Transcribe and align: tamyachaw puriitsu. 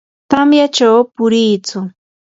tamyachaw 0.29 0.97
puriitsu. 1.15 1.79